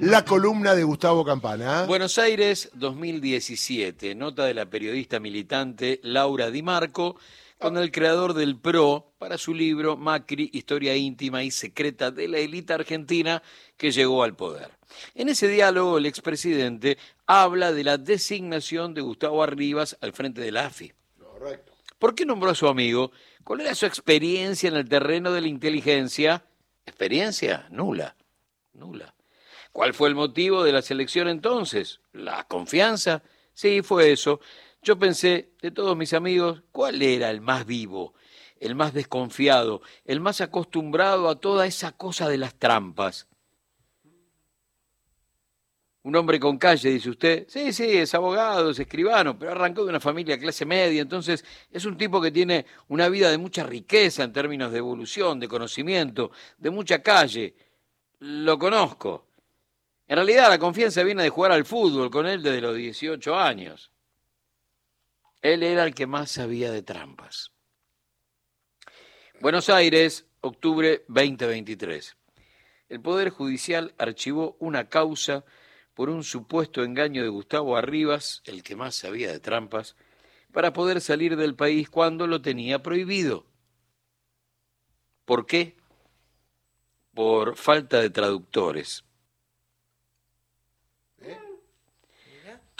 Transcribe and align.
la 0.00 0.24
columna 0.24 0.74
de 0.74 0.82
Gustavo 0.82 1.26
Campana. 1.26 1.84
Buenos 1.84 2.16
Aires 2.16 2.70
2017, 2.72 4.14
nota 4.14 4.46
de 4.46 4.54
la 4.54 4.64
periodista 4.64 5.20
militante 5.20 6.00
Laura 6.02 6.50
Di 6.50 6.62
Marco 6.62 7.16
con 7.58 7.76
el 7.76 7.92
creador 7.92 8.32
del 8.32 8.58
PRO 8.58 9.12
para 9.18 9.36
su 9.36 9.52
libro 9.52 9.98
Macri, 9.98 10.48
historia 10.54 10.96
íntima 10.96 11.42
y 11.42 11.50
secreta 11.50 12.10
de 12.10 12.28
la 12.28 12.38
élite 12.38 12.72
argentina 12.72 13.42
que 13.76 13.92
llegó 13.92 14.22
al 14.22 14.34
poder. 14.34 14.70
En 15.14 15.28
ese 15.28 15.48
diálogo 15.48 15.98
el 15.98 16.06
expresidente 16.06 16.96
habla 17.26 17.70
de 17.72 17.84
la 17.84 17.98
designación 17.98 18.94
de 18.94 19.02
Gustavo 19.02 19.42
Arribas 19.42 19.98
al 20.00 20.14
frente 20.14 20.40
de 20.40 20.50
la 20.50 20.64
AFI. 20.64 20.94
Correcto. 21.18 21.74
¿Por 21.98 22.14
qué 22.14 22.24
nombró 22.24 22.50
a 22.50 22.54
su 22.54 22.68
amigo? 22.68 23.12
¿Cuál 23.44 23.60
era 23.60 23.74
su 23.74 23.84
experiencia 23.84 24.68
en 24.68 24.76
el 24.76 24.88
terreno 24.88 25.30
de 25.30 25.42
la 25.42 25.48
inteligencia? 25.48 26.42
Experiencia 26.86 27.66
nula, 27.70 28.16
nula. 28.72 29.14
¿Cuál 29.72 29.94
fue 29.94 30.08
el 30.08 30.14
motivo 30.14 30.64
de 30.64 30.72
la 30.72 30.82
selección 30.82 31.28
entonces? 31.28 32.00
¿La 32.12 32.44
confianza? 32.44 33.22
Sí, 33.54 33.82
fue 33.82 34.12
eso. 34.12 34.40
Yo 34.82 34.98
pensé, 34.98 35.50
de 35.60 35.70
todos 35.70 35.96
mis 35.96 36.12
amigos, 36.12 36.62
¿cuál 36.72 37.02
era 37.02 37.30
el 37.30 37.40
más 37.40 37.66
vivo, 37.66 38.14
el 38.58 38.74
más 38.74 38.94
desconfiado, 38.94 39.82
el 40.04 40.20
más 40.20 40.40
acostumbrado 40.40 41.28
a 41.28 41.38
toda 41.38 41.66
esa 41.66 41.92
cosa 41.92 42.28
de 42.28 42.38
las 42.38 42.54
trampas? 42.54 43.28
Un 46.02 46.16
hombre 46.16 46.40
con 46.40 46.56
calle, 46.56 46.88
dice 46.88 47.10
usted. 47.10 47.46
Sí, 47.46 47.74
sí, 47.74 47.98
es 47.98 48.14
abogado, 48.14 48.70
es 48.70 48.78
escribano, 48.78 49.38
pero 49.38 49.52
arrancó 49.52 49.84
de 49.84 49.90
una 49.90 50.00
familia 50.00 50.38
clase 50.38 50.64
media, 50.64 51.02
entonces 51.02 51.44
es 51.70 51.84
un 51.84 51.98
tipo 51.98 52.22
que 52.22 52.30
tiene 52.30 52.64
una 52.88 53.10
vida 53.10 53.30
de 53.30 53.36
mucha 53.36 53.64
riqueza 53.64 54.24
en 54.24 54.32
términos 54.32 54.72
de 54.72 54.78
evolución, 54.78 55.38
de 55.38 55.46
conocimiento, 55.48 56.30
de 56.56 56.70
mucha 56.70 57.02
calle. 57.02 57.54
Lo 58.20 58.58
conozco. 58.58 59.26
En 60.10 60.16
realidad 60.16 60.48
la 60.48 60.58
confianza 60.58 61.04
viene 61.04 61.22
de 61.22 61.28
jugar 61.28 61.52
al 61.52 61.64
fútbol 61.64 62.10
con 62.10 62.26
él 62.26 62.42
desde 62.42 62.60
los 62.60 62.74
18 62.74 63.36
años. 63.36 63.92
Él 65.40 65.62
era 65.62 65.84
el 65.84 65.94
que 65.94 66.08
más 66.08 66.32
sabía 66.32 66.72
de 66.72 66.82
trampas. 66.82 67.52
Buenos 69.38 69.70
Aires, 69.70 70.26
octubre 70.40 71.04
2023. 71.06 72.16
El 72.88 73.00
Poder 73.00 73.30
Judicial 73.30 73.94
archivó 73.98 74.56
una 74.58 74.88
causa 74.88 75.44
por 75.94 76.10
un 76.10 76.24
supuesto 76.24 76.82
engaño 76.82 77.22
de 77.22 77.28
Gustavo 77.28 77.76
Arribas, 77.76 78.42
el 78.46 78.64
que 78.64 78.74
más 78.74 78.96
sabía 78.96 79.30
de 79.30 79.38
trampas, 79.38 79.94
para 80.52 80.72
poder 80.72 81.00
salir 81.00 81.36
del 81.36 81.54
país 81.54 81.88
cuando 81.88 82.26
lo 82.26 82.42
tenía 82.42 82.82
prohibido. 82.82 83.46
¿Por 85.24 85.46
qué? 85.46 85.76
Por 87.14 87.54
falta 87.54 88.00
de 88.00 88.10
traductores. 88.10 89.04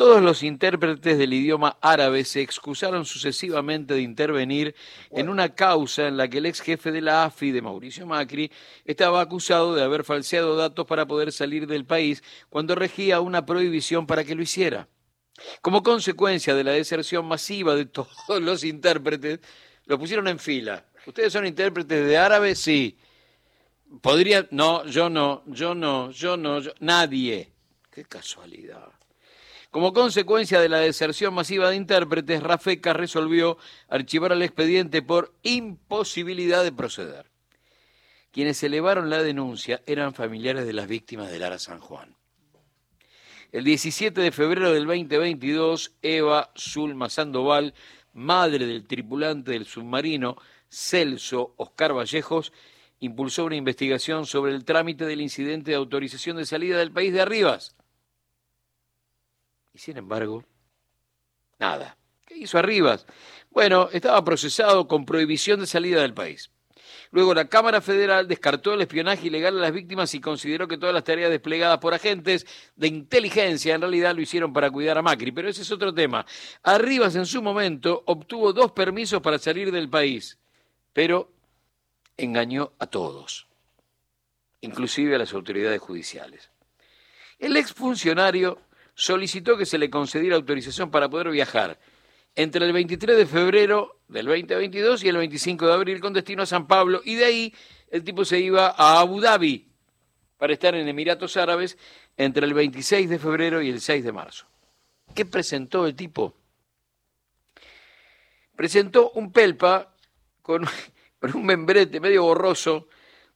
Todos 0.00 0.22
los 0.22 0.42
intérpretes 0.42 1.18
del 1.18 1.34
idioma 1.34 1.76
árabe 1.82 2.24
se 2.24 2.40
excusaron 2.40 3.04
sucesivamente 3.04 3.92
de 3.92 4.00
intervenir 4.00 4.74
en 5.10 5.28
una 5.28 5.54
causa 5.54 6.08
en 6.08 6.16
la 6.16 6.26
que 6.26 6.38
el 6.38 6.46
ex 6.46 6.62
jefe 6.62 6.90
de 6.90 7.02
la 7.02 7.24
AFI, 7.24 7.50
de 7.50 7.60
Mauricio 7.60 8.06
Macri, 8.06 8.50
estaba 8.86 9.20
acusado 9.20 9.74
de 9.74 9.82
haber 9.82 10.04
falseado 10.04 10.56
datos 10.56 10.86
para 10.86 11.04
poder 11.04 11.32
salir 11.32 11.66
del 11.66 11.84
país 11.84 12.22
cuando 12.48 12.74
regía 12.74 13.20
una 13.20 13.44
prohibición 13.44 14.06
para 14.06 14.24
que 14.24 14.34
lo 14.34 14.40
hiciera. 14.40 14.88
Como 15.60 15.82
consecuencia 15.82 16.54
de 16.54 16.64
la 16.64 16.72
deserción 16.72 17.26
masiva 17.26 17.74
de 17.74 17.84
todos 17.84 18.40
los 18.40 18.64
intérpretes, 18.64 19.40
lo 19.84 19.98
pusieron 19.98 20.28
en 20.28 20.38
fila. 20.38 20.86
¿Ustedes 21.04 21.30
son 21.30 21.44
intérpretes 21.44 22.06
de 22.06 22.16
árabe? 22.16 22.54
Sí. 22.54 22.96
Podría. 24.00 24.48
No, 24.50 24.82
yo 24.86 25.10
no, 25.10 25.42
yo 25.44 25.74
no, 25.74 26.10
yo 26.10 26.38
no, 26.38 26.60
yo... 26.60 26.72
nadie. 26.80 27.52
Qué 27.90 28.06
casualidad. 28.06 28.99
Como 29.70 29.92
consecuencia 29.92 30.60
de 30.60 30.68
la 30.68 30.80
deserción 30.80 31.32
masiva 31.32 31.70
de 31.70 31.76
intérpretes, 31.76 32.42
Rafeca 32.42 32.92
resolvió 32.92 33.56
archivar 33.88 34.32
el 34.32 34.42
expediente 34.42 35.00
por 35.00 35.32
imposibilidad 35.44 36.64
de 36.64 36.72
proceder. 36.72 37.30
Quienes 38.32 38.60
elevaron 38.64 39.10
la 39.10 39.22
denuncia 39.22 39.80
eran 39.86 40.12
familiares 40.12 40.66
de 40.66 40.72
las 40.72 40.88
víctimas 40.88 41.30
del 41.30 41.42
Lara 41.42 41.60
San 41.60 41.78
Juan. 41.78 42.16
El 43.52 43.62
17 43.62 44.20
de 44.20 44.32
febrero 44.32 44.72
del 44.72 44.86
2022, 44.86 45.92
Eva 46.02 46.50
Zulma 46.58 47.08
Sandoval, 47.08 47.74
madre 48.12 48.66
del 48.66 48.88
tripulante 48.88 49.52
del 49.52 49.66
submarino 49.66 50.36
Celso 50.68 51.54
Oscar 51.56 51.92
Vallejos, 51.92 52.52
impulsó 52.98 53.44
una 53.44 53.56
investigación 53.56 54.26
sobre 54.26 54.52
el 54.52 54.64
trámite 54.64 55.06
del 55.06 55.20
incidente 55.20 55.70
de 55.70 55.76
autorización 55.76 56.38
de 56.38 56.46
salida 56.46 56.78
del 56.78 56.90
país 56.90 57.12
de 57.12 57.20
Arribas 57.20 57.76
sin 59.80 59.96
embargo, 59.96 60.44
nada. 61.58 61.96
¿Qué 62.26 62.36
hizo 62.36 62.58
Arribas? 62.58 63.06
Bueno, 63.50 63.88
estaba 63.92 64.22
procesado 64.22 64.86
con 64.86 65.06
prohibición 65.06 65.58
de 65.58 65.66
salida 65.66 66.02
del 66.02 66.12
país. 66.12 66.50
Luego 67.12 67.32
la 67.32 67.48
Cámara 67.48 67.80
Federal 67.80 68.28
descartó 68.28 68.74
el 68.74 68.82
espionaje 68.82 69.28
ilegal 69.28 69.56
a 69.56 69.62
las 69.62 69.72
víctimas 69.72 70.14
y 70.14 70.20
consideró 70.20 70.68
que 70.68 70.76
todas 70.76 70.94
las 70.94 71.02
tareas 71.02 71.30
desplegadas 71.30 71.78
por 71.78 71.94
agentes 71.94 72.46
de 72.76 72.88
inteligencia 72.88 73.74
en 73.74 73.80
realidad 73.80 74.14
lo 74.14 74.20
hicieron 74.20 74.52
para 74.52 74.70
cuidar 74.70 74.98
a 74.98 75.02
Macri. 75.02 75.32
Pero 75.32 75.48
ese 75.48 75.62
es 75.62 75.72
otro 75.72 75.94
tema. 75.94 76.26
Arribas 76.62 77.16
en 77.16 77.24
su 77.24 77.40
momento 77.40 78.02
obtuvo 78.06 78.52
dos 78.52 78.72
permisos 78.72 79.22
para 79.22 79.38
salir 79.38 79.72
del 79.72 79.88
país, 79.88 80.38
pero 80.92 81.32
engañó 82.18 82.74
a 82.78 82.86
todos, 82.86 83.48
inclusive 84.60 85.14
a 85.14 85.18
las 85.18 85.32
autoridades 85.32 85.80
judiciales. 85.80 86.50
El 87.38 87.56
exfuncionario 87.56 88.60
solicitó 89.00 89.56
que 89.56 89.64
se 89.64 89.78
le 89.78 89.88
concediera 89.88 90.36
autorización 90.36 90.90
para 90.90 91.08
poder 91.08 91.30
viajar 91.30 91.78
entre 92.34 92.66
el 92.66 92.72
23 92.74 93.16
de 93.16 93.24
febrero 93.24 94.02
del 94.08 94.26
2022 94.26 95.02
y 95.04 95.08
el 95.08 95.16
25 95.16 95.66
de 95.66 95.72
abril 95.72 96.00
con 96.00 96.12
destino 96.12 96.42
a 96.42 96.46
San 96.46 96.66
Pablo 96.66 97.00
y 97.02 97.14
de 97.14 97.24
ahí 97.24 97.54
el 97.90 98.04
tipo 98.04 98.26
se 98.26 98.38
iba 98.38 98.74
a 98.76 99.00
Abu 99.00 99.22
Dhabi 99.22 99.66
para 100.36 100.52
estar 100.52 100.74
en 100.74 100.86
Emiratos 100.86 101.38
Árabes 101.38 101.78
entre 102.18 102.44
el 102.44 102.52
26 102.52 103.08
de 103.08 103.18
febrero 103.18 103.62
y 103.62 103.70
el 103.70 103.80
6 103.80 104.04
de 104.04 104.12
marzo. 104.12 104.46
¿Qué 105.14 105.24
presentó 105.24 105.86
el 105.86 105.94
tipo? 105.94 106.36
Presentó 108.54 109.12
un 109.12 109.32
pelpa 109.32 109.94
con, 110.42 110.66
con 111.18 111.36
un 111.36 111.46
membrete 111.46 112.00
medio 112.00 112.24
borroso 112.24 112.88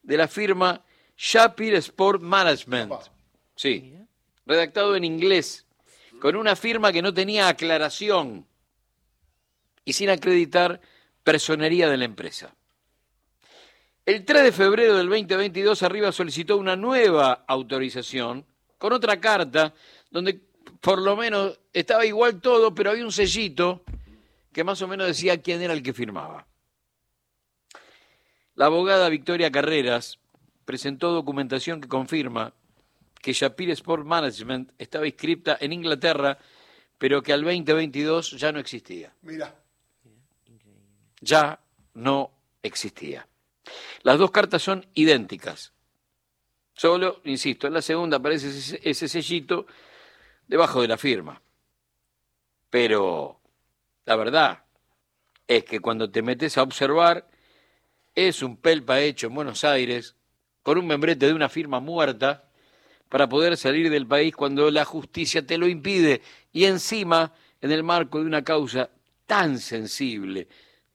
de 0.03 0.19
la 0.19 0.29
firma 0.29 0.85
Shapir 1.17 1.75
Sport 1.77 2.21
Management. 2.21 2.93
Sí 3.57 3.95
redactado 4.47 4.97
en 4.97 5.05
inglés, 5.05 5.66
con 6.21 6.37
una 6.37 6.56
firma 6.56 6.93
que 6.93 7.03
no 7.03 7.12
tenía 7.12 7.49
aclaración 7.49 8.47
y 9.84 9.93
sin 9.93 10.10
acreditar 10.10 10.81
personería 11.22 11.88
de 11.88 11.97
la 11.97 12.05
empresa. 12.05 12.55
El 14.06 14.25
3 14.25 14.44
de 14.44 14.53
febrero 14.53 14.97
del 14.97 15.09
2022 15.09 15.82
Arriba 15.82 16.12
solicitó 16.12 16.59
una 16.59 16.77
nueva 16.77 17.44
autorización 17.47 18.44
con 18.77 18.93
otra 18.93 19.19
carta 19.19 19.72
donde 20.10 20.41
por 20.81 21.00
lo 21.00 21.16
menos 21.16 21.59
estaba 21.72 22.05
igual 22.05 22.43
todo, 22.43 22.75
pero 22.75 22.91
había 22.91 23.05
un 23.05 23.12
sellito 23.12 23.82
que 24.53 24.62
más 24.62 24.82
o 24.82 24.88
menos 24.88 25.06
decía 25.06 25.41
quién 25.41 25.62
era 25.62 25.72
el 25.72 25.82
que 25.82 25.94
firmaba. 25.94 26.47
La 28.55 28.66
abogada 28.66 29.09
Victoria 29.09 29.50
Carreras 29.50 30.19
presentó 30.66 31.11
documentación 31.11 31.81
que 31.81 31.88
confirma 31.88 32.53
que 33.25 33.33
Shapir 33.33 33.71
Sport 33.71 34.05
Management 34.05 34.73
estaba 34.77 35.07
inscripta 35.07 35.57
en 35.59 35.73
Inglaterra, 35.73 36.37
pero 36.99 37.23
que 37.23 37.33
al 37.33 37.43
2022 37.43 38.33
ya 38.33 38.53
no 38.53 38.59
existía. 38.59 39.15
Mira. 39.23 39.55
Ya 41.23 41.59
no 41.95 42.33
existía. 42.62 43.27
Las 44.03 44.19
dos 44.19 44.31
cartas 44.31 44.61
son 44.61 44.85
idénticas. 44.93 45.73
Solo, 46.75 47.23
insisto, 47.25 47.67
en 47.67 47.73
la 47.73 47.81
segunda 47.81 48.19
aparece 48.19 48.51
ese, 48.51 48.79
ese 48.85 49.09
sellito 49.09 49.67
debajo 50.47 50.82
de 50.82 50.88
la 50.88 50.99
firma. 50.99 51.41
Pero 52.69 53.41
la 54.05 54.17
verdad 54.17 54.65
es 55.49 55.65
que 55.65 55.81
cuando 55.81 56.11
te 56.11 56.21
metes 56.21 56.59
a 56.59 56.62
observar, 56.62 57.26
es 58.15 58.43
un 58.43 58.59
pelpa 58.59 59.00
hecho 59.00 59.29
en 59.29 59.35
Buenos 59.35 59.65
Aires, 59.65 60.15
con 60.62 60.76
un 60.76 60.87
membrete 60.87 61.25
de 61.26 61.32
una 61.32 61.49
firma 61.49 61.81
muerta, 61.81 62.44
para 63.14 63.28
poder 63.28 63.56
salir 63.56 63.90
del 63.90 64.08
país 64.08 64.34
cuando 64.34 64.72
la 64.72 64.84
justicia 64.84 65.46
te 65.46 65.56
lo 65.56 65.69
impide 65.69 66.20
y 66.52 66.64
encima 66.64 67.32
en 67.61 67.70
el 67.70 67.84
marco 67.84 68.19
de 68.19 68.26
una 68.26 68.43
causa 68.43 68.90
tan 69.25 69.61
sensible, 69.61 70.49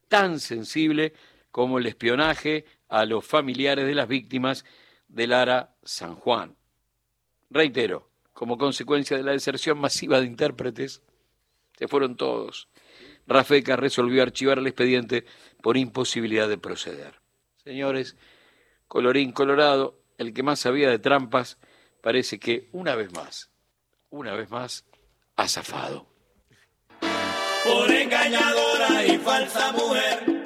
tan 0.09 0.41
sensible 0.41 1.13
como 1.49 1.77
el 1.77 1.85
espionaje 1.85 2.65
a 2.89 3.05
los 3.05 3.25
familiares 3.25 3.87
de 3.87 3.95
las 3.95 4.09
víctimas 4.09 4.65
del 5.07 5.29
Lara 5.29 5.77
San 5.81 6.15
Juan. 6.15 6.57
Reitero, 7.49 8.09
como 8.33 8.57
consecuencia 8.57 9.15
de 9.15 9.23
la 9.23 9.31
deserción 9.31 9.79
masiva 9.79 10.19
de 10.19 10.25
intérpretes, 10.25 11.01
se 11.77 11.87
fueron 11.87 12.17
todos. 12.17 12.67
Rafeca 13.27 13.77
resolvió 13.77 14.23
archivar 14.23 14.59
el 14.59 14.67
expediente 14.67 15.23
por 15.61 15.77
imposibilidad 15.77 16.49
de 16.49 16.57
proceder. 16.57 17.21
Señores, 17.63 18.17
colorín 18.89 19.31
colorado, 19.31 20.01
el 20.17 20.33
que 20.33 20.43
más 20.43 20.59
sabía 20.59 20.89
de 20.89 20.99
trampas 20.99 21.57
parece 22.01 22.39
que 22.39 22.69
una 22.71 22.95
vez 22.95 23.11
más, 23.13 23.49
una 24.09 24.33
vez 24.33 24.49
más, 24.49 24.85
ha 25.35 25.47
zafado. 25.47 26.07
Por 27.63 27.91
engañadora 27.91 29.05
y 29.05 29.17
falsa 29.17 29.71
mujer 29.73 30.38